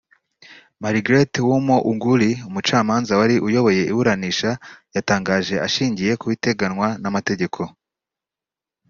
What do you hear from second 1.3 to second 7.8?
Oumo Oguli Umucamanza wari uyoboye iburanisha yatangaje ashingiye ku biteganwa n’amategeko